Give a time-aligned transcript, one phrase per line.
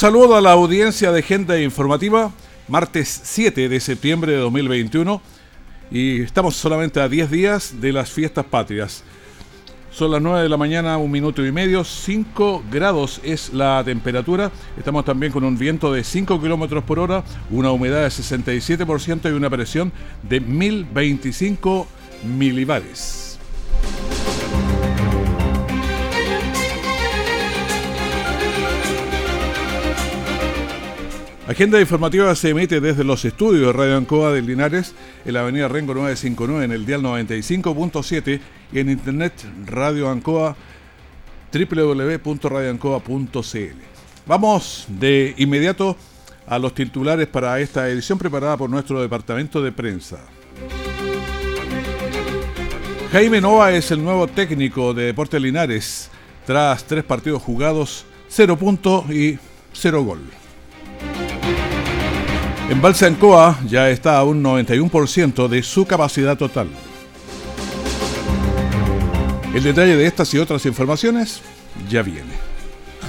[0.00, 2.32] Saludo a la audiencia de Agenda Informativa,
[2.68, 5.20] martes 7 de septiembre de 2021
[5.90, 9.04] y estamos solamente a 10 días de las fiestas patrias.
[9.90, 14.50] Son las 9 de la mañana, un minuto y medio, 5 grados es la temperatura.
[14.78, 19.34] Estamos también con un viento de 5 kilómetros por hora, una humedad de 67% y
[19.34, 21.86] una presión de 1025
[22.24, 23.29] milibares.
[31.50, 35.66] Agenda informativa se emite desde los estudios de Radio Ancoa de Linares en la avenida
[35.66, 38.40] Rengo 959 en el dial 95.7
[38.72, 39.32] y en internet
[39.66, 40.54] Radio Ancoa
[41.52, 43.76] www.radioancoa.cl.
[44.26, 45.96] Vamos de inmediato
[46.46, 50.20] a los titulares para esta edición preparada por nuestro departamento de prensa.
[53.10, 56.12] Jaime Nova es el nuevo técnico de Deportes Linares.
[56.46, 59.36] Tras tres partidos jugados, cero puntos y
[59.72, 60.20] cero gol.
[62.70, 66.68] Embalse Ancoa ya está a un 91% de su capacidad total.
[69.52, 71.42] El detalle de estas y otras informaciones
[71.88, 72.49] ya viene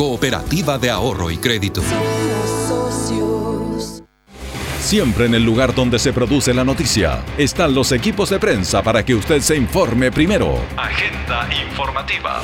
[0.00, 1.82] Cooperativa de Ahorro y Crédito.
[4.80, 9.04] Siempre en el lugar donde se produce la noticia están los equipos de prensa para
[9.04, 10.58] que usted se informe primero.
[10.78, 12.40] Agenda informativa.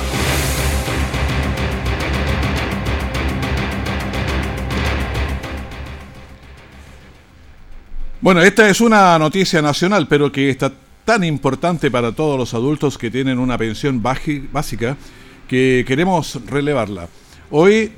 [8.21, 10.71] Bueno, esta es una noticia nacional, pero que está
[11.03, 14.95] tan importante para todos los adultos que tienen una pensión básica
[15.47, 17.07] que queremos relevarla.
[17.49, 17.93] Hoy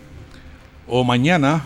[0.88, 1.64] o mañana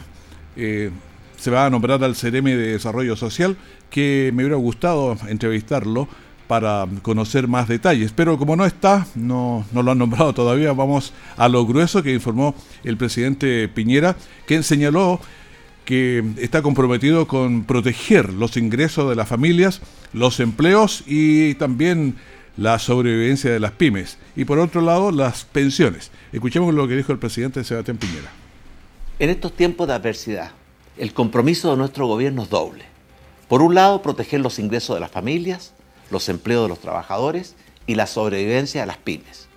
[0.55, 0.89] eh,
[1.35, 3.57] se va a nombrar al CRM de Desarrollo Social,
[3.89, 6.07] que me hubiera gustado entrevistarlo
[6.47, 8.13] para conocer más detalles.
[8.16, 12.13] Pero como no está, no, no, lo han nombrado todavía, vamos a lo grueso que
[12.13, 12.55] informó
[12.85, 15.19] el presidente Piñera, quien señaló
[15.83, 19.81] que está comprometido con proteger los ingresos de las familias,
[20.13, 22.16] los empleos y también
[22.58, 24.18] la sobrevivencia de las pymes.
[24.36, 26.12] Y por otro lado, las pensiones.
[26.31, 28.31] Escuchemos lo que dijo el presidente Sebastián Piñera.
[29.19, 30.52] En estos tiempos de adversidad,
[30.97, 32.86] el compromiso de nuestro gobierno es doble.
[33.47, 35.74] Por un lado, proteger los ingresos de las familias,
[36.09, 37.56] los empleos de los trabajadores
[37.88, 39.47] y la sobrevivencia de las pymes.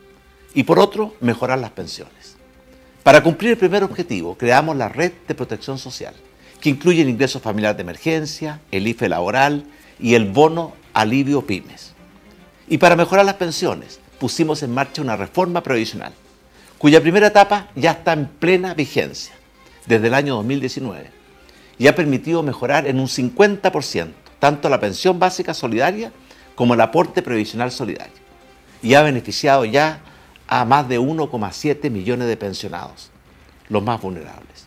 [0.55, 2.37] Y por otro, mejorar las pensiones.
[3.03, 6.15] Para cumplir el primer objetivo, creamos la Red de Protección Social,
[6.61, 9.65] que incluye el ingreso familiar de emergencia, el IFE laboral
[10.01, 11.96] y el bono alivio pymes.
[12.69, 16.13] Y para mejorar las pensiones, pusimos en marcha una reforma previsional
[16.79, 19.35] cuya primera etapa ya está en plena vigencia
[19.87, 21.11] desde el año 2019
[21.79, 26.13] y ha permitido mejorar en un 50% tanto la pensión básica solidaria
[26.55, 28.15] como el aporte previsional solidario
[28.83, 30.01] y ha beneficiado ya
[30.47, 33.11] a más de 1,7 millones de pensionados,
[33.69, 34.67] los más vulnerables.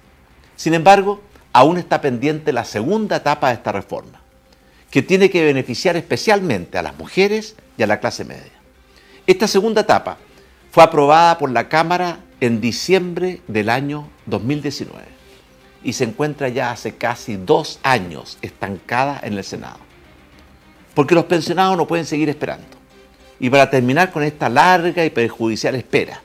[0.56, 1.22] Sin embargo,
[1.54, 4.22] aún está pendiente la segunda etapa de esta reforma,
[4.92, 8.52] que tiene que beneficiar especialmente a las mujeres y a la clase media.
[9.26, 10.18] Esta segunda etapa
[10.70, 15.06] fue aprobada por la Cámara en diciembre del año 2019
[15.84, 19.80] y se encuentra ya hace casi dos años estancada en el Senado.
[20.94, 22.68] Porque los pensionados no pueden seguir esperando.
[23.40, 26.22] Y para terminar con esta larga y perjudicial espera,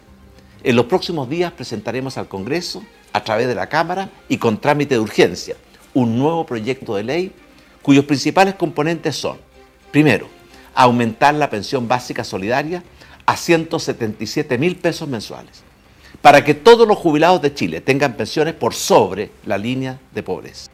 [0.64, 4.96] en los próximos días presentaremos al Congreso, a través de la Cámara y con trámite
[4.96, 5.54] de urgencia,
[5.92, 7.32] un nuevo proyecto de ley
[7.82, 9.38] cuyos principales componentes son,
[9.92, 10.33] primero,
[10.74, 12.82] aumentar la pensión básica solidaria
[13.26, 15.62] a 177 mil pesos mensuales,
[16.20, 20.70] para que todos los jubilados de Chile tengan pensiones por sobre la línea de pobreza.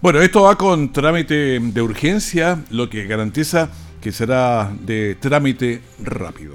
[0.00, 6.54] Bueno, esto va con trámite de urgencia, lo que garantiza que será de trámite rápido.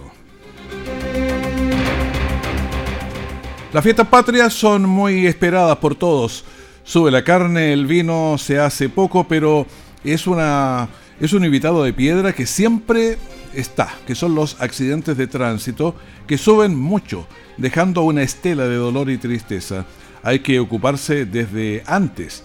[3.74, 6.44] Las fiestas patrias son muy esperadas por todos.
[6.84, 9.66] Sube la carne, el vino se hace poco, pero
[10.04, 10.90] es una
[11.22, 13.18] es un invitado de piedra que siempre
[13.54, 15.96] está, que son los accidentes de tránsito
[16.28, 17.28] que suben mucho
[17.58, 19.86] dejando una estela de dolor y tristeza.
[20.24, 22.44] Hay que ocuparse desde antes.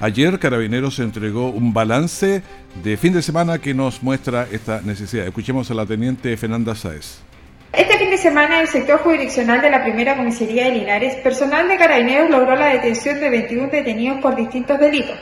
[0.00, 2.42] Ayer Carabineros entregó un balance
[2.82, 5.26] de fin de semana que nos muestra esta necesidad.
[5.26, 7.20] Escuchemos a la teniente Fernanda Sáez.
[7.72, 11.76] Este fin de semana, el sector jurisdiccional de la primera comisaría de Linares, personal de
[11.76, 15.16] Carabineros logró la detención de 21 detenidos por distintos delitos.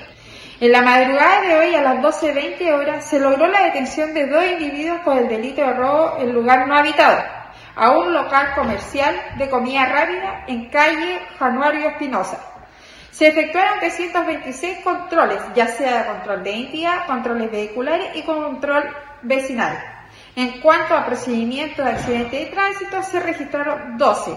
[0.59, 4.43] En la madrugada de hoy, a las 12.20 horas, se logró la detención de dos
[4.43, 7.23] individuos por el delito de robo en lugar no habitado
[7.75, 12.41] a un local comercial de comida rápida en calle Januario Espinosa.
[13.11, 18.85] Se efectuaron 326 controles, ya sea de control de identidad, controles vehiculares y control
[19.21, 19.79] vecinal.
[20.37, 24.35] En cuanto a procedimiento de accidente de tránsito, se registraron 12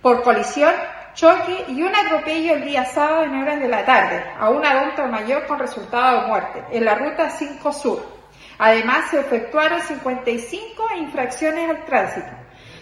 [0.00, 0.72] por colisión,
[1.14, 5.06] choque y un atropello el día sábado en horas de la tarde a un adulto
[5.06, 8.22] mayor con resultado de muerte en la ruta 5 Sur.
[8.58, 12.28] Además, se efectuaron 55 infracciones al tránsito.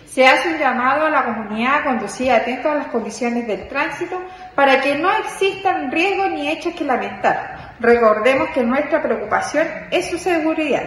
[0.06, 4.20] Se hace un llamado a la comunidad a conducir atento a las condiciones del tránsito
[4.54, 7.76] para que no existan riesgos ni hechos que lamentar.
[7.78, 10.82] Recordemos que nuestra preocupación es su seguridad.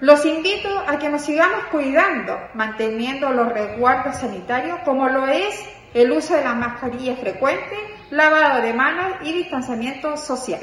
[0.00, 5.58] Los invito a que nos sigamos cuidando, manteniendo los resguardos sanitarios como lo es
[5.96, 7.74] el uso de la mascarilla frecuente,
[8.10, 10.60] lavado de manos y distanciamiento social.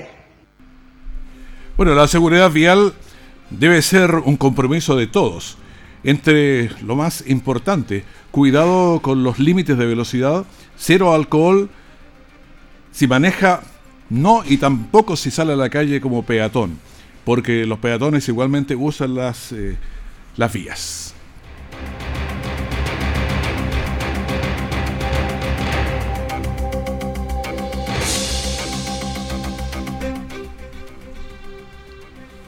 [1.76, 2.94] Bueno, la seguridad vial
[3.50, 5.58] debe ser un compromiso de todos
[6.04, 10.46] entre lo más importante, cuidado con los límites de velocidad,
[10.78, 11.70] cero alcohol,
[12.92, 13.62] si maneja
[14.12, 16.78] no y tampoco si sale a la calle como peatón,
[17.26, 19.78] porque los peatones igualmente usan las, eh,
[20.38, 21.16] las vías.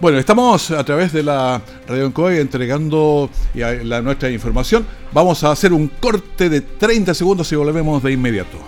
[0.06, 4.86] Bueno, estamos a través de la Radio Encoy entregando la, nuestra información.
[5.12, 8.60] Vamos a hacer un corte de 30 segundos y volvemos de inmediato.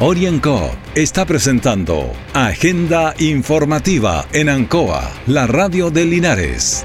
[0.00, 6.84] Orienco está presentando Agenda Informativa en Ancoa, la radio de Linares.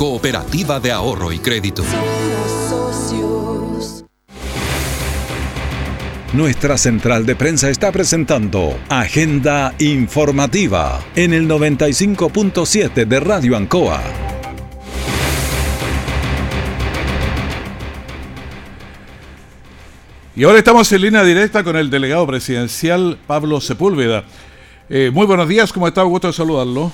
[0.00, 1.84] Cooperativa de Ahorro y Crédito.
[6.32, 14.02] Nuestra central de prensa está presentando Agenda Informativa en el 95.7 de Radio Ancoa.
[20.34, 24.24] Y ahora estamos en línea directa con el delegado presidencial Pablo Sepúlveda.
[24.88, 26.02] Eh, muy buenos días, ¿cómo está?
[26.04, 26.90] Gusto de saludarlo.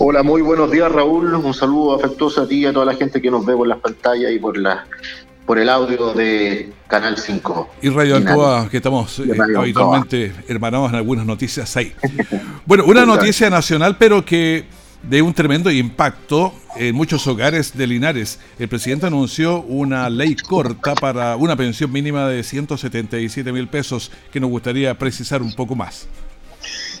[0.00, 1.34] Hola, muy buenos días Raúl.
[1.34, 3.78] Un saludo afectuoso a ti y a toda la gente que nos ve por las
[3.78, 4.86] pantallas y por la
[5.44, 7.70] por el audio de Canal 5.
[7.82, 9.24] Y Radio Ancoa, que estamos eh,
[9.56, 11.94] habitualmente hermanados en algunas noticias ahí.
[12.64, 14.66] bueno, una noticia nacional, pero que
[15.02, 18.38] de un tremendo impacto en muchos hogares de Linares.
[18.60, 24.38] El presidente anunció una ley corta para una pensión mínima de 177 mil pesos, que
[24.38, 26.08] nos gustaría precisar un poco más.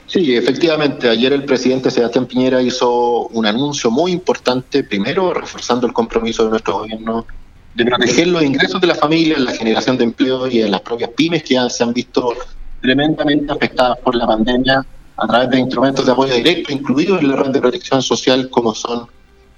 [0.08, 5.92] Sí, efectivamente, ayer el presidente Sebastián Piñera hizo un anuncio muy importante, primero reforzando el
[5.92, 7.26] compromiso de nuestro gobierno
[7.74, 11.10] de proteger los ingresos de la familia, la generación de empleo y en las propias
[11.10, 12.32] pymes que ya se han visto
[12.80, 14.84] tremendamente afectadas por la pandemia
[15.16, 18.74] a través de instrumentos de apoyo directo, incluidos en la red de protección social, como
[18.74, 19.06] son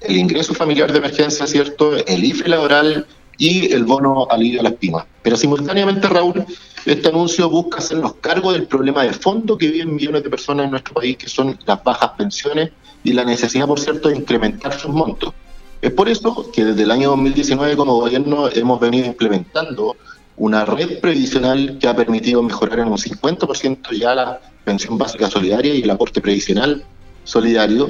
[0.00, 1.96] el ingreso familiar de emergencia, ¿cierto?
[1.96, 3.06] El IFE laboral
[3.40, 5.02] y el bono alivio a las pymes.
[5.22, 6.44] Pero simultáneamente, Raúl,
[6.84, 10.72] este anuncio busca hacernos cargo del problema de fondo que viven millones de personas en
[10.72, 12.70] nuestro país, que son las bajas pensiones
[13.02, 15.32] y la necesidad, por cierto, de incrementar sus montos.
[15.80, 19.96] Es por eso que desde el año 2019 como gobierno hemos venido implementando
[20.36, 25.74] una red previsional que ha permitido mejorar en un 50% ya la pensión básica solidaria
[25.74, 26.84] y el aporte previsional
[27.24, 27.88] solidario,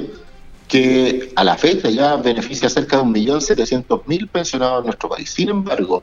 [0.71, 5.29] que a la fecha ya beneficia a cerca de 1.700.000 pensionados en nuestro país.
[5.29, 6.01] Sin embargo,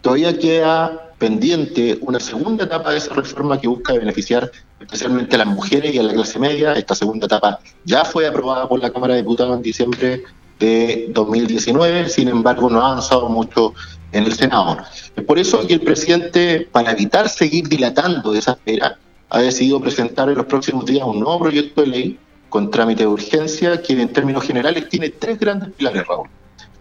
[0.00, 5.48] todavía queda pendiente una segunda etapa de esa reforma que busca beneficiar especialmente a las
[5.48, 6.72] mujeres y a la clase media.
[6.72, 10.22] Esta segunda etapa ya fue aprobada por la Cámara de Diputados en diciembre
[10.58, 13.74] de 2019, sin embargo no ha avanzado mucho
[14.12, 14.78] en el Senado.
[15.26, 18.96] Por eso que el presidente, para evitar seguir dilatando esa espera,
[19.28, 22.18] ha decidido presentar en los próximos días un nuevo proyecto de ley
[22.50, 26.28] con trámite de urgencia que en términos generales tiene tres grandes pilares, Raúl.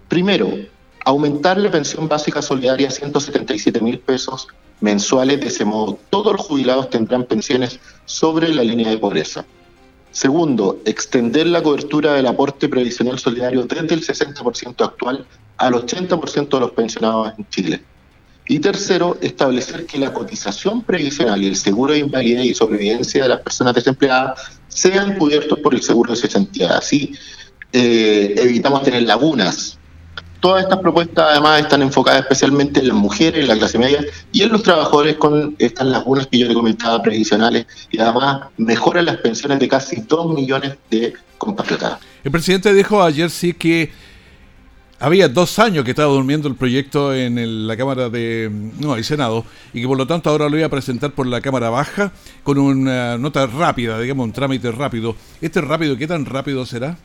[0.09, 0.49] Primero,
[1.05, 4.47] aumentar la pensión básica solidaria a 177 mil pesos
[4.81, 5.39] mensuales.
[5.39, 9.45] De ese modo, todos los jubilados tendrán pensiones sobre la línea de pobreza.
[10.11, 15.25] Segundo, extender la cobertura del aporte previsional solidario desde el 60% actual
[15.57, 17.83] al 80% de los pensionados en Chile.
[18.47, 23.29] Y tercero, establecer que la cotización previsional y el seguro de invalidez y sobrevivencia de
[23.29, 26.77] las personas desempleadas sean cubiertos por el seguro de cesantía.
[26.77, 27.12] Así
[27.74, 29.77] eh, evitamos tener lagunas.
[30.39, 34.41] Todas estas propuestas además están enfocadas especialmente en las mujeres, en la clase media y
[34.41, 39.17] en los trabajadores con estas lagunas que yo le comentaba previsionales y además mejoran las
[39.17, 42.00] pensiones de casi 2 millones de compatriotas.
[42.24, 43.91] El presidente dijo ayer sí que
[45.00, 49.46] había dos años que estaba durmiendo el proyecto en la Cámara de no, el Senado
[49.74, 52.12] y que por lo tanto ahora lo iba a presentar por la Cámara Baja
[52.44, 55.15] con una nota rápida, digamos, un trámite rápido.
[55.41, 56.98] ¿Este rápido qué tan rápido será?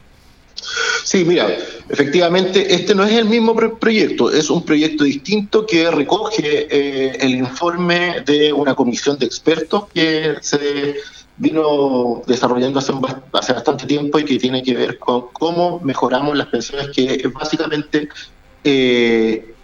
[1.05, 1.55] Sí, mira,
[1.89, 7.35] efectivamente este no es el mismo proyecto, es un proyecto distinto que recoge eh, el
[7.35, 10.95] informe de una comisión de expertos que se
[11.37, 12.93] vino desarrollando hace,
[13.33, 17.33] hace, bastante tiempo y que tiene que ver con cómo mejoramos las pensiones, que es
[17.33, 18.09] básicamente
[18.63, 19.55] eh,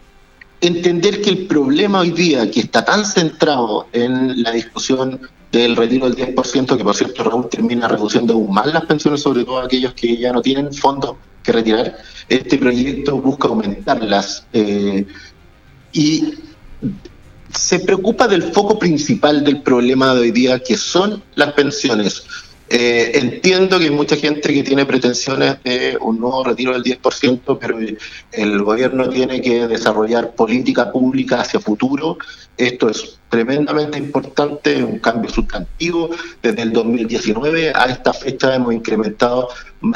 [0.61, 5.21] entender que el problema hoy día, que está tan centrado en la discusión
[5.53, 9.45] del retiro del 10%, que por cierto Raúl termina reduciendo aún más las pensiones, sobre
[9.45, 11.97] todo aquellos que ya no tienen fondos que retirar,
[12.29, 14.47] este proyecto busca aumentarlas.
[14.53, 15.07] Eh,
[15.93, 16.35] y
[17.55, 22.25] se preocupa del foco principal del problema de hoy día, que son las pensiones.
[22.73, 27.59] Eh, entiendo que hay mucha gente que tiene pretensiones de un nuevo retiro del 10%,
[27.61, 27.81] pero
[28.31, 32.17] el gobierno tiene que desarrollar política pública hacia futuro.
[32.57, 36.11] Esto es tremendamente importante, un cambio sustantivo.
[36.41, 39.49] Desde el 2019 a esta fecha hemos incrementado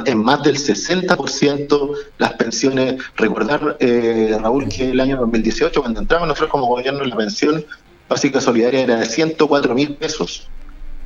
[0.04, 2.96] en más del 60% las pensiones.
[3.14, 7.64] Recordar, eh, Raúl, que el año 2018, cuando entramos nosotros como gobierno, la pensión
[8.08, 10.48] básica solidaria era de 104 mil pesos.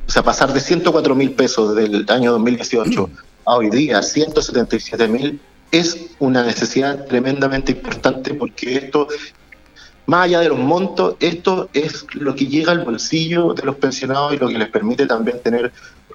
[0.09, 3.09] O sea, pasar de 104 mil pesos del año 2018
[3.45, 5.39] a hoy día 177 mil
[5.69, 9.07] es una necesidad tremendamente importante porque esto
[10.07, 14.33] más allá de los montos, esto es lo que llega al bolsillo de los pensionados
[14.33, 15.71] y lo que les permite también tener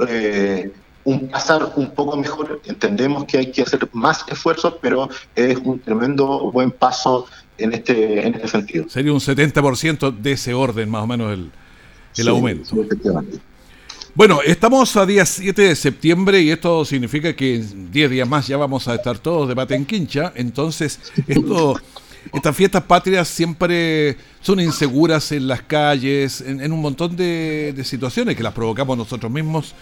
[0.08, 0.72] eh,
[1.04, 2.60] un pasar un poco mejor.
[2.64, 8.26] Entendemos que hay que hacer más esfuerzos, pero es un tremendo buen paso en este,
[8.26, 8.88] en este sentido.
[8.88, 11.52] Sería un 70% de ese orden, más o menos, el,
[12.16, 12.74] el aumento.
[14.16, 18.46] Bueno, estamos a día 7 de septiembre y esto significa que en 10 días más
[18.46, 20.32] ya vamos a estar todos de bate en quincha.
[20.36, 21.74] Entonces, esto
[22.32, 28.44] estas fiestas patrias siempre son inseguras en las calles, en, un montón de, situaciones que
[28.44, 29.74] las provocamos nosotros mismos.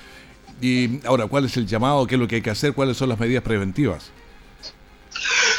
[0.63, 2.07] Y ahora, ¿cuál es el llamado?
[2.07, 2.73] ¿Qué es lo que hay que hacer?
[2.73, 4.11] ¿Cuáles son las medidas preventivas?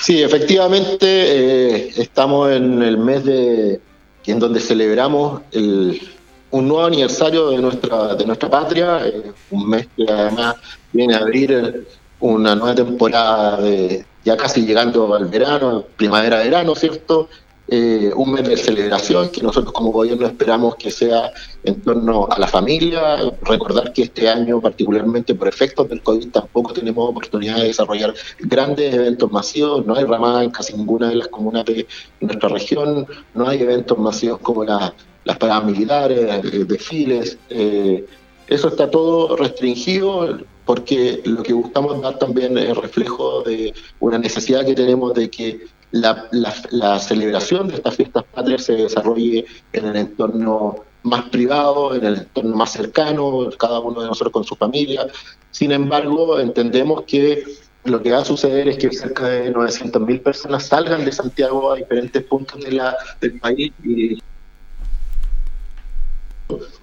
[0.02, 3.80] Sí, efectivamente, eh, estamos en el mes de
[4.26, 5.42] en donde celebramos
[6.54, 10.56] un nuevo aniversario de nuestra de nuestra patria, eh, un mes que además
[10.92, 11.88] viene a abrir
[12.20, 17.28] una nueva temporada de, ya casi llegando al verano, primavera-verano, ¿cierto?
[17.76, 22.38] Eh, un mes de celebración que nosotros como gobierno esperamos que sea en torno a
[22.38, 23.18] la familia.
[23.42, 28.94] Recordar que este año, particularmente por efectos del COVID, tampoco tenemos oportunidad de desarrollar grandes
[28.94, 29.84] eventos masivos.
[29.88, 31.88] No hay ramada en casi ninguna de las comunas de
[32.20, 33.08] nuestra región.
[33.34, 36.20] No hay eventos masivos como las paradas militares,
[36.54, 37.40] eh, desfiles.
[37.50, 38.06] Eh,
[38.46, 44.64] eso está todo restringido porque lo que buscamos dar también es reflejo de una necesidad
[44.64, 46.28] que tenemos de que la,
[46.72, 52.18] la, celebración de estas fiestas patrias se desarrolle en el entorno más privado, en el
[52.18, 55.06] entorno más cercano, cada uno de nosotros con su familia.
[55.52, 57.44] Sin embargo, entendemos que
[57.84, 61.76] lo que va a suceder es que cerca de 900.000 personas salgan de Santiago a
[61.76, 64.18] diferentes puntos del país y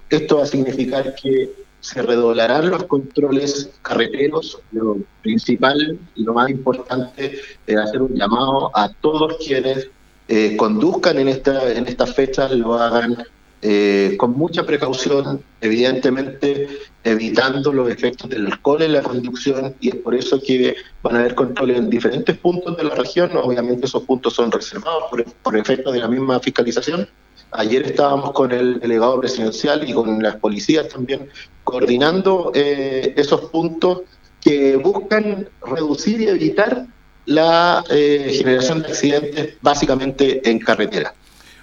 [0.09, 1.51] esto va a significar que
[1.81, 4.61] se redoblarán los controles carreteros.
[4.73, 9.89] Lo principal y lo más importante es hacer un llamado a todos quienes
[10.29, 13.17] eh, conduzcan en esta en estas fechas, lo hagan
[13.63, 16.67] eh, con mucha precaución, evidentemente
[17.05, 21.19] evitando los efectos del alcohol en la conducción y es por eso que van a
[21.21, 23.31] haber controles en diferentes puntos de la región.
[23.37, 27.07] Obviamente esos puntos son reservados por, por de la misma fiscalización.
[27.53, 31.29] Ayer estábamos con el delegado presidencial y con las policías también
[31.65, 34.03] coordinando eh, esos puntos
[34.41, 36.87] que buscan reducir y evitar
[37.27, 41.15] la eh, generación de accidentes básicamente en carretera.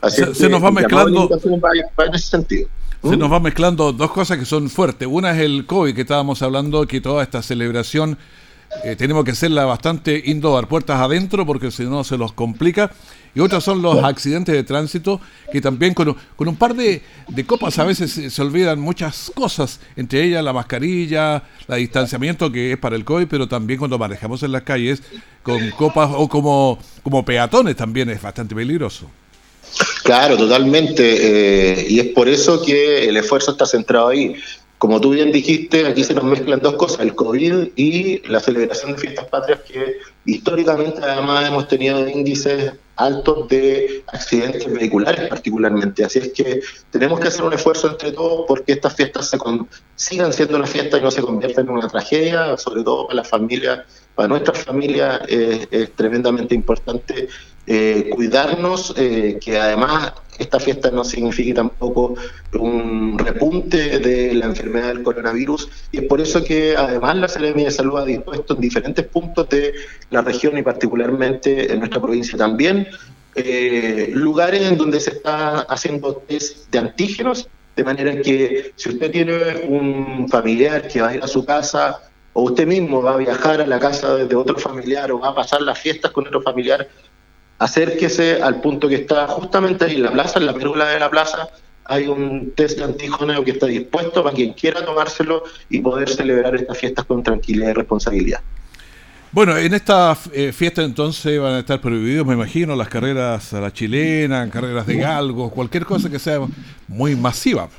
[0.10, 1.30] se, nos va mezclando.
[1.32, 2.70] en ese sentido.
[3.04, 5.08] Se nos va mezclando dos cosas que son fuertes.
[5.10, 8.18] Una es el COVID que estábamos hablando, que toda esta celebración
[8.84, 12.92] eh, tenemos que hacerla bastante indoor, puertas adentro, porque si no se los complica.
[13.36, 17.04] Y otras son los accidentes de tránsito, que también con, con un par de,
[17.46, 22.78] copas a veces se, olvidan muchas cosas, entre ellas la mascarilla, la distanciamiento que es
[22.80, 25.04] para el COVID, pero también cuando manejamos en las calles
[25.44, 29.08] con copas o como, como peatones también es bastante peligroso.
[30.04, 31.82] Claro, totalmente.
[31.82, 34.36] Eh, y es por eso que el esfuerzo está centrado ahí.
[34.78, 38.92] Como tú bien dijiste, aquí se nos mezclan dos cosas, el COVID y la celebración
[38.92, 46.04] de fiestas patrias, que históricamente además hemos tenido índices altos de accidentes vehiculares particularmente.
[46.04, 49.38] Así es que tenemos que hacer un esfuerzo entre todos porque estas fiestas se
[49.96, 53.28] sigan siendo una fiesta y no se conviertan en una tragedia, sobre todo para las
[53.28, 53.80] familias,
[54.14, 57.30] para nuestras familias es tremendamente importante
[57.68, 62.16] eh, cuidarnos, eh, que además esta fiesta no signifique tampoco
[62.54, 65.70] un repunte de la enfermedad del coronavirus.
[65.92, 69.50] Y es por eso que además la Seremi de Salud ha dispuesto en diferentes puntos
[69.50, 69.74] de
[70.10, 72.88] la región y particularmente en nuestra provincia también
[73.36, 79.12] eh, lugares en donde se está haciendo test de antígenos de manera que si usted
[79.12, 82.02] tiene un familiar que va a ir a su casa
[82.34, 85.36] o usted mismo va a viajar a la casa de otro familiar o va a
[85.36, 86.88] pasar las fiestas con otro familiar,
[87.60, 91.10] acérquese al punto que está justamente ahí en la plaza, en la pérgola de la
[91.10, 91.50] plaza,
[91.86, 96.56] hay un test de antígeno que está dispuesto para quien quiera tomárselo y poder celebrar
[96.56, 98.42] estas fiestas con tranquilidad y responsabilidad.
[99.32, 103.62] Bueno, en esta eh, fiesta entonces van a estar prohibidos, me imagino, las carreras a
[103.62, 106.40] la chilena, carreras de galgos, cualquier cosa que sea
[106.88, 107.70] muy masiva.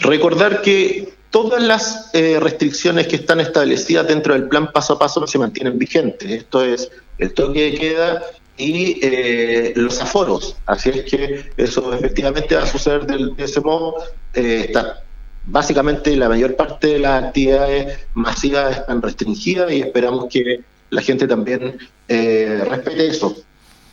[0.00, 5.26] Recordar que todas las eh, restricciones que están establecidas dentro del plan paso a paso
[5.26, 6.30] se mantienen vigentes.
[6.30, 8.22] Esto es el toque de queda
[8.56, 10.56] y eh, los aforos.
[10.66, 13.96] Así es que eso efectivamente va a suceder de, ese modo.
[14.34, 15.02] Eh, está,
[15.46, 21.26] básicamente la mayor parte de las actividades masivas están restringidas y esperamos que la gente
[21.26, 23.36] también eh, respete eso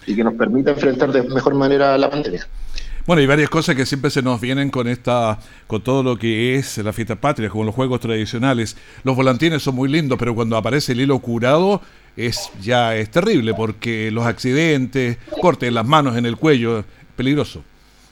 [0.06, 2.47] y que nos permita enfrentar de mejor manera la pandemia.
[3.08, 6.56] Bueno, hay varias cosas que siempre se nos vienen con esta, con todo lo que
[6.56, 8.78] es la fiesta patria, como los juegos tradicionales.
[9.04, 11.82] Los volantines son muy lindos, pero cuando aparece el hilo curado,
[12.15, 16.84] es ya es terrible porque los accidentes, cortes las manos en el cuello,
[17.15, 17.63] peligroso.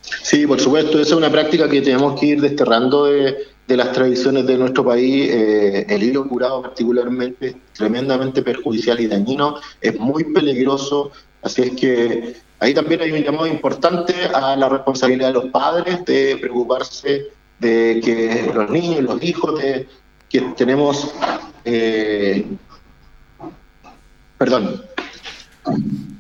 [0.01, 3.35] Sí, por supuesto, esa es una práctica que tenemos que ir desterrando de,
[3.67, 5.29] las tradiciones de nuestro país.
[5.31, 11.12] Eh, el hilo curado particularmente es tremendamente perjudicial y dañino, es muy peligroso,
[11.43, 16.03] así es que ahí también hay un llamado importante a la responsabilidad de los padres
[16.05, 17.27] de preocuparse
[17.59, 19.88] de que los niños, los hijos de
[20.29, 21.13] que tenemos
[21.65, 22.45] eh,
[24.39, 24.82] perdón,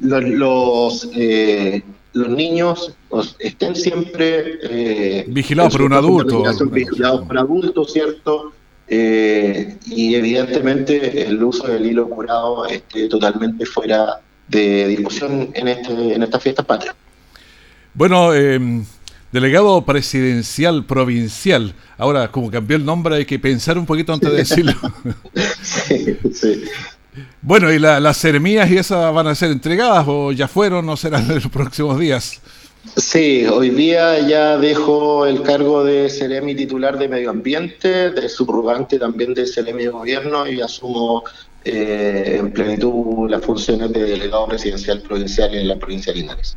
[0.01, 1.81] los, los, eh,
[2.13, 2.93] niños
[3.39, 6.43] estén siempre eh, vigilados por un adulto.
[6.69, 8.51] Vigilados por adultos, ¿cierto?
[8.87, 16.15] Eh, y evidentemente el uso del hilo curado esté totalmente fuera de discusión en, este,
[16.15, 16.93] en esta fiesta patria.
[17.93, 18.83] Bueno, em,
[19.31, 24.37] delegado presidencial provincial, ahora como cambió el nombre hay que pensar un poquito antes de
[24.37, 24.73] decirlo.
[25.61, 26.63] sí, sí.
[27.41, 31.23] Bueno, ¿y las seremías y esas van a ser entregadas o ya fueron o serán
[31.29, 32.41] en los próximos días?
[32.95, 38.97] Sí, hoy día ya dejo el cargo de Seremi titular de Medio Ambiente, de subrogante
[38.97, 41.23] también de Seremi de Gobierno y asumo
[41.65, 46.55] eh, en plenitud las funciones de delegado presidencial provincial en la provincia de Linares.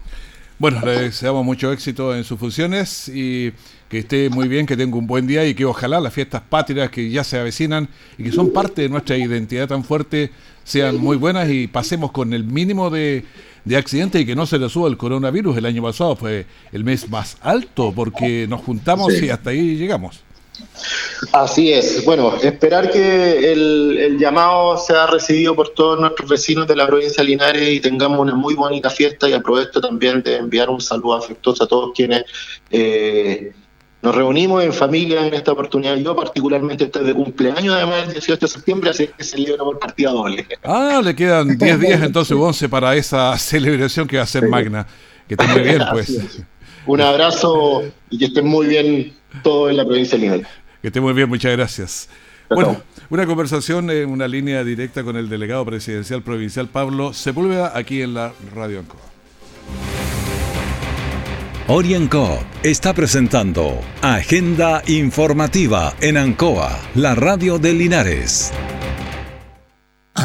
[0.63, 3.53] Bueno, le deseamos mucho éxito en sus funciones y
[3.89, 6.89] que esté muy bien, que tenga un buen día y que ojalá las fiestas patrias
[6.89, 10.31] que ya se avecinan y que son parte de nuestra identidad tan fuerte
[10.63, 13.25] sean muy buenas y pasemos con el mínimo de,
[13.65, 15.57] de accidentes y que no se le suba el coronavirus.
[15.57, 20.23] El año pasado fue el mes más alto porque nos juntamos y hasta ahí llegamos.
[21.33, 22.05] Así es.
[22.05, 27.23] Bueno, esperar que el, el, llamado sea recibido por todos nuestros vecinos de la provincia
[27.23, 31.15] de Linares y tengamos una muy bonita fiesta y aprovecho también de enviar un saludo
[31.15, 32.25] afectuoso a todos quienes
[32.71, 33.53] eh,
[34.03, 35.97] nos reunimos en familia en esta oportunidad.
[35.97, 40.11] Yo particularmente estoy de cumpleaños, además el 18 de septiembre, así que celebro por partida
[40.11, 40.47] doble.
[40.65, 44.87] Ah, le quedan 10 días entonces 11 para esa celebración que va a ser magna.
[45.29, 46.43] Que esté muy bien, pues.
[46.85, 50.47] Un abrazo y que estén muy bien todos en la provincia de Linares.
[50.81, 52.09] Que estén muy bien, muchas gracias.
[52.51, 58.03] Bueno, una conversación en una línea directa con el delegado presidencial provincial Pablo Sepúlveda aquí
[58.03, 59.01] en la Radio Ancoa.
[61.69, 68.53] Orienco está presentando Agenda Informativa en Ancoa, la radio de Linares.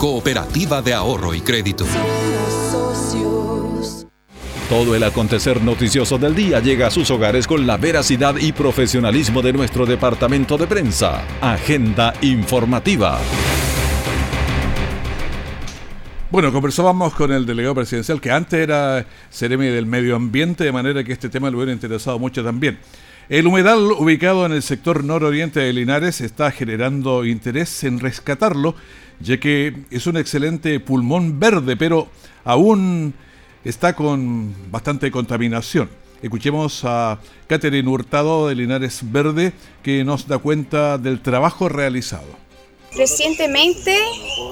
[0.00, 1.84] cooperativa de ahorro y crédito.
[4.70, 9.42] Todo el acontecer noticioso del día llega a sus hogares con la veracidad y profesionalismo
[9.42, 11.22] de nuestro departamento de prensa.
[11.42, 13.20] Agenda informativa.
[16.30, 21.04] Bueno, conversábamos con el delegado presidencial que antes era Ceremi del Medio Ambiente, de manera
[21.04, 22.78] que este tema le hubiera interesado mucho también.
[23.28, 28.74] El humedal ubicado en el sector nororiente de Linares está generando interés en rescatarlo,
[29.20, 32.08] ya que es un excelente pulmón verde, pero
[32.44, 33.14] aún
[33.64, 35.88] está con bastante contaminación.
[36.22, 39.52] Escuchemos a Catherine Hurtado de Linares Verde,
[39.82, 42.49] que nos da cuenta del trabajo realizado.
[42.92, 43.96] Recientemente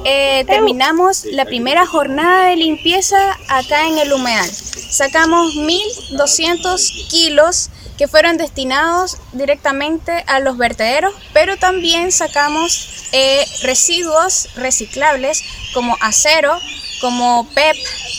[0.05, 4.48] eh, terminamos la primera jornada de limpieza acá en el humedal.
[4.51, 14.48] Sacamos 1.200 kilos que fueron destinados directamente a los vertederos, pero también sacamos eh, residuos
[14.55, 15.42] reciclables
[15.74, 16.57] como acero,
[17.01, 17.77] como PEP,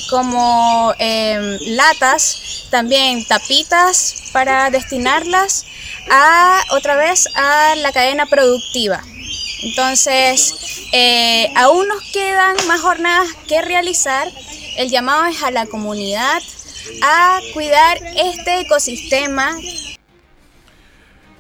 [0.09, 5.65] como em, latas, también tapitas para destinarlas
[6.11, 9.01] a otra vez a la cadena productiva.
[9.61, 14.27] Entonces, eh, aún nos quedan más jornadas que realizar.
[14.77, 16.41] El llamado es a la comunidad
[17.01, 19.55] a cuidar este ecosistema.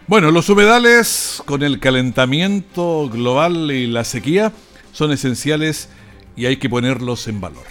[0.07, 4.51] Bueno, los humedales con el calentamiento global y la sequía
[4.91, 5.89] son esenciales
[6.35, 7.65] y hay que ponerlos en valor.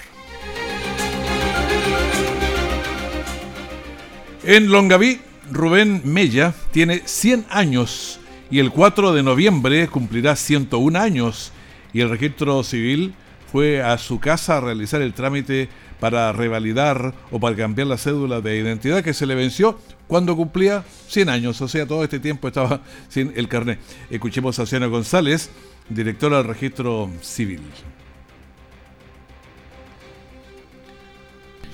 [4.45, 8.18] En Longaví, Rubén Mella tiene 100 años
[8.51, 11.53] y el 4 de noviembre cumplirá 101 años
[11.93, 13.15] y el registro civil
[13.51, 15.69] fue a su casa a realizar el trámite
[16.01, 20.85] para revalidar o para cambiar la cédula de identidad que se le venció cuando cumplía
[21.09, 23.79] 100 años, o sea, todo este tiempo estaba sin el carnet.
[24.11, 25.51] Escuchemos a Siana González,
[25.89, 27.61] directora del registro civil.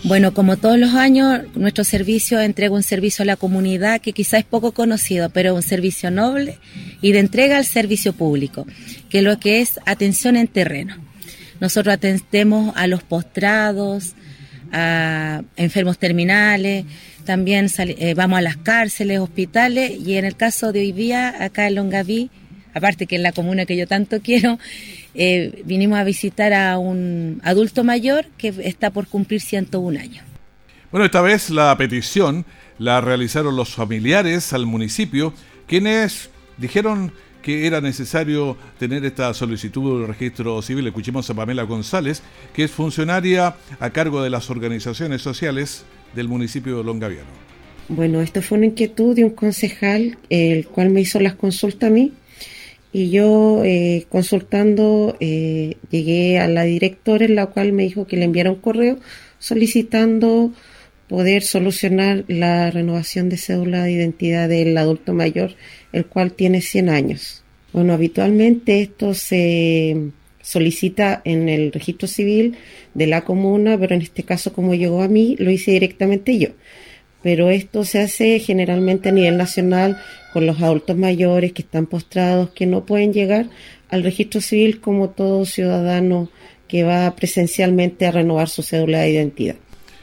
[0.05, 4.40] Bueno, como todos los años, nuestro servicio entrega un servicio a la comunidad que quizás
[4.40, 6.59] es poco conocido, pero un servicio noble
[7.01, 8.67] y de entrega al servicio público,
[9.09, 10.97] que es lo que es atención en terreno.
[11.59, 14.14] Nosotros atendemos a los postrados,
[14.73, 16.85] a enfermos terminales,
[17.25, 21.67] también eh, vamos a las cárceles, hospitales y en el caso de hoy día, acá
[21.67, 22.31] en Longaví,
[22.75, 24.59] aparte que es la comuna que yo tanto quiero,
[25.14, 30.24] eh, vinimos a visitar a un adulto mayor que está por cumplir 101 años.
[30.90, 32.44] Bueno, esta vez la petición
[32.79, 35.33] la realizaron los familiares al municipio,
[35.66, 40.87] quienes dijeron que era necesario tener esta solicitud de registro civil.
[40.87, 42.22] Escuchemos a Pamela González,
[42.55, 47.44] que es funcionaria a cargo de las organizaciones sociales del municipio de Longaviano.
[47.88, 51.92] Bueno, esto fue una inquietud de un concejal, el cual me hizo las consultas a
[51.92, 52.12] mí
[52.94, 58.16] y yo eh, consultando eh, llegué a la directora en la cual me dijo que
[58.16, 59.00] le enviara un correo
[59.40, 60.52] solicitando
[61.09, 65.57] poder solucionar la renovación de cédula de identidad del adulto mayor,
[65.92, 67.42] el cual tiene 100 años.
[67.72, 72.54] Bueno, habitualmente esto se solicita en el registro civil
[72.94, 76.50] de la comuna, pero en este caso como llegó a mí, lo hice directamente yo.
[77.24, 79.98] Pero esto se hace generalmente a nivel nacional
[80.35, 83.47] con los adultos mayores que están postrados, que no pueden llegar
[83.88, 86.29] al registro civil como todo ciudadano
[86.66, 89.55] que va presencialmente a renovar su cédula de identidad.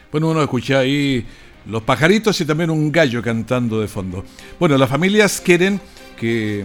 [0.09, 1.25] Bueno, uno escucha ahí
[1.65, 4.23] los pajaritos y también un gallo cantando de fondo.
[4.57, 5.81] Bueno, las familias quieren
[6.17, 6.63] que,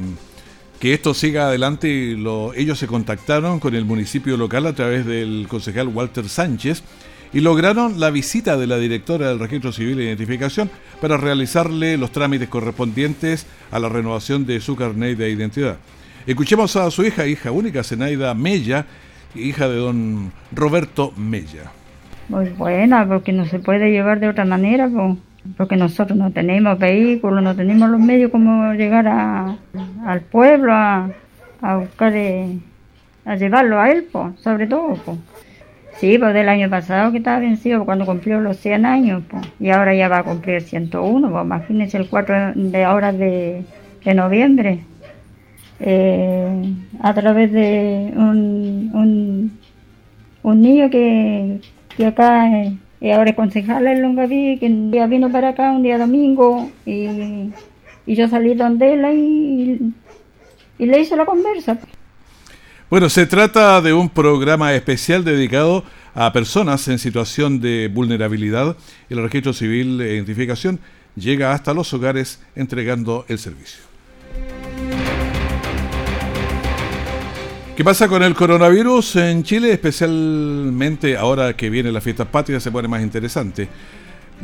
[0.78, 5.04] que esto siga adelante y lo, ellos se contactaron con el municipio local a través
[5.04, 6.84] del concejal Walter Sánchez
[7.32, 12.12] y lograron la visita de la directora del Registro Civil de Identificación para realizarle los
[12.12, 15.76] trámites correspondientes a la renovación de su carnet de identidad.
[16.26, 18.86] Escuchemos a su hija, hija única, Zenaida Mella,
[19.34, 21.70] hija de don Roberto Mella.
[22.28, 24.88] Muy buena, porque no se puede llevar de otra manera.
[25.56, 29.56] porque nosotros no tenemos vehículos, no tenemos los medios como llegar a,
[30.04, 31.10] al pueblo a,
[31.60, 32.58] a buscar, eh,
[33.24, 34.94] a llevarlo a él, pues, sobre todo.
[35.04, 35.18] Pues.
[35.98, 39.70] Sí, pues del año pasado que estaba vencido cuando cumplió los 100 años, pues, y
[39.70, 43.64] ahora ya va a cumplir 101, pues imagínense el 4 de ahora de,
[44.04, 44.80] de noviembre.
[45.80, 49.58] Eh, a través de un,
[50.42, 51.60] un, niño que,
[51.96, 52.50] que acá
[53.00, 56.68] eh, ahora es concejal en Longaví, que un día vino para acá, un día domingo,
[56.84, 57.50] y,
[58.06, 59.94] y yo salí donde él y,
[60.78, 61.78] y le hice la conversa.
[62.88, 65.82] Bueno, se trata de un programa especial dedicado
[66.14, 68.76] a personas en situación de vulnerabilidad.
[69.10, 70.78] El registro civil de identificación
[71.16, 73.82] llega hasta los hogares entregando el servicio.
[77.76, 79.72] ¿Qué pasa con el coronavirus en Chile?
[79.72, 83.68] Especialmente ahora que viene la fiesta patria se pone más interesante.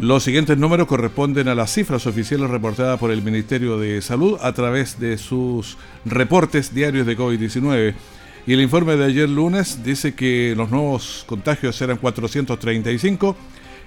[0.00, 4.52] Los siguientes números corresponden a las cifras oficiales reportadas por el Ministerio de Salud a
[4.52, 7.94] través de sus reportes diarios de COVID-19.
[8.44, 13.36] Y el informe de ayer lunes dice que los nuevos contagios eran 435.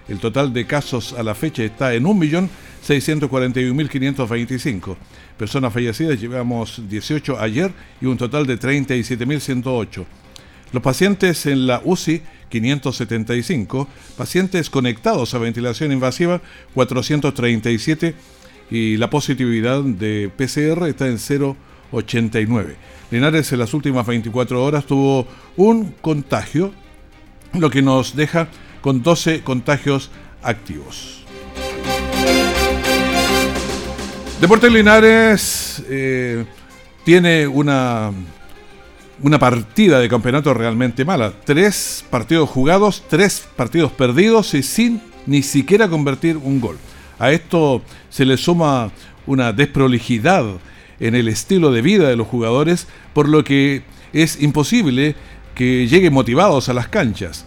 [0.08, 4.96] El total de casos a la fecha está en 1.641.525.
[5.38, 10.06] Personas fallecidas llevamos 18 ayer y un total de 37.108.
[10.72, 16.42] Los pacientes en la UCI 575, pacientes conectados a ventilación invasiva
[16.74, 18.16] 437
[18.72, 22.95] y la positividad de PCR está en 0,89.
[23.12, 26.74] Linares en las últimas 24 horas tuvo un contagio,
[27.54, 28.48] lo que nos deja
[28.82, 30.10] con 12 contagios
[30.42, 31.24] activos.
[34.42, 36.46] Deportes Linares eh,
[37.04, 38.12] tiene una,
[39.22, 41.32] una partida de campeonato realmente mala.
[41.46, 46.78] Tres partidos jugados, tres partidos perdidos y sin ni siquiera convertir un gol.
[47.18, 48.92] A esto se le suma
[49.26, 50.46] una desprolijidad
[51.00, 55.16] en el estilo de vida de los jugadores, por lo que es imposible
[55.54, 57.46] que lleguen motivados a las canchas.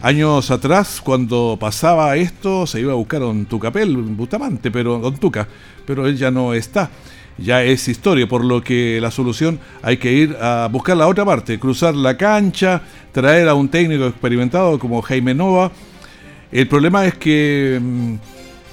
[0.00, 5.16] Años atrás, cuando pasaba esto, se iba a buscar a un Tucapel, Bustamante, pero Don
[5.16, 5.48] Tuca,
[5.84, 6.88] pero él ya no está.
[7.36, 11.24] Ya es historia, por lo que la solución hay que ir a buscar la otra
[11.24, 12.82] parte, cruzar la cancha,
[13.12, 15.72] traer a un técnico experimentado como Jaime Nova.
[16.52, 18.14] El problema es que mm,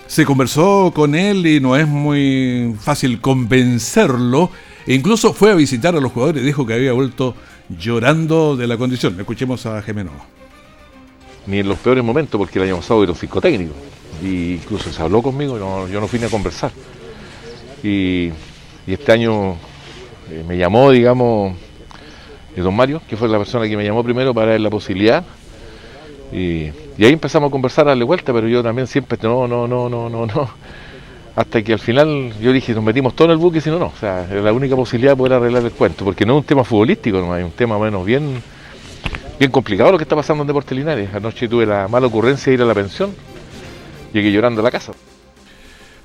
[0.07, 4.51] se conversó con él y no es muy fácil convencerlo.
[4.85, 7.35] E incluso fue a visitar a los jugadores y dijo que había vuelto
[7.69, 9.19] llorando de la condición.
[9.19, 10.11] Escuchemos a Gemeno.
[11.47, 13.71] Ni en los peores momentos, porque el año pasado era un.
[14.23, 16.71] Y incluso se habló conmigo, yo no fui ni a conversar.
[17.83, 18.31] Y,
[18.87, 19.53] este año
[20.29, 21.55] eh, me llamó, digamos,
[22.55, 25.25] eh, don Mario, que fue la persona que me llamó primero para dar la posibilidad.
[26.31, 29.67] Y, y ahí empezamos a conversar a darle vuelta, pero yo también siempre, no, no,
[29.67, 30.49] no, no, no, no.
[31.35, 33.87] Hasta que al final yo dije, nos metimos todo en el buque, si no, no.
[33.87, 36.45] O sea, es la única posibilidad de poder arreglar el cuento, porque no es un
[36.45, 38.41] tema futbolístico, no, hay un tema menos bien,
[39.37, 41.13] bien complicado lo que está pasando en Deportes Linares.
[41.13, 43.13] Anoche tuve la mala ocurrencia de ir a la pensión,
[44.13, 44.93] llegué llorando a la casa.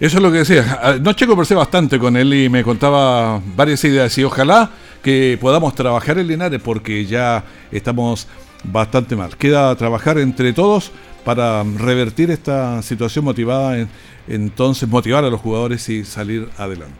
[0.00, 0.80] Eso es lo que decía.
[0.82, 4.70] Anoche conversé bastante con él y me contaba varias ideas y ojalá
[5.02, 8.26] que podamos trabajar en Linares porque ya estamos
[8.64, 9.36] bastante mal.
[9.36, 10.92] Queda trabajar entre todos
[11.24, 13.88] para revertir esta situación motivada, en,
[14.28, 16.96] entonces motivar a los jugadores y salir adelante.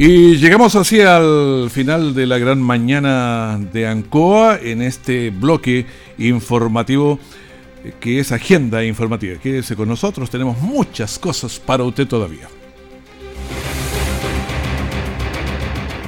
[0.00, 5.86] Y llegamos así al final de la gran mañana de Ancoa en este bloque
[6.18, 7.18] informativo
[7.98, 9.40] que es agenda informativa.
[9.40, 12.48] Quédese con nosotros, tenemos muchas cosas para usted todavía.